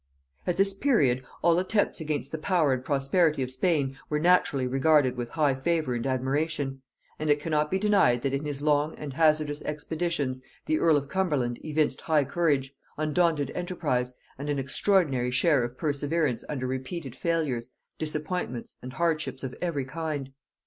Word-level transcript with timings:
At 0.47 0.57
this 0.57 0.73
period, 0.73 1.23
all 1.43 1.59
attempts 1.59 2.01
against 2.01 2.31
the 2.31 2.39
power 2.39 2.73
and 2.73 2.83
prosperity 2.83 3.43
of 3.43 3.51
Spain 3.51 3.99
were 4.09 4.17
naturally 4.19 4.65
regarded 4.65 5.15
with 5.15 5.29
high 5.29 5.53
favor 5.53 5.93
and 5.93 6.07
admiration; 6.07 6.81
and 7.19 7.29
it 7.29 7.39
cannot 7.39 7.69
be 7.69 7.77
denied 7.77 8.23
that 8.23 8.33
in 8.33 8.43
his 8.43 8.63
long 8.63 8.95
and 8.95 9.13
hazardous 9.13 9.61
expeditions 9.61 10.41
the 10.65 10.79
earl 10.79 10.97
of 10.97 11.07
Cumberland 11.07 11.59
evinced 11.63 12.01
high 12.01 12.25
courage, 12.25 12.73
undaunted 12.97 13.51
enterprise, 13.51 14.15
and 14.39 14.49
an 14.49 14.57
extraordinary 14.57 15.29
share 15.29 15.63
of 15.63 15.77
perseverance 15.77 16.43
under 16.49 16.65
repeated 16.65 17.15
failures, 17.15 17.69
disappointments, 17.99 18.73
and 18.81 18.93
hardships 18.93 19.43
of 19.43 19.53
every 19.61 19.85
kind. 19.85 20.31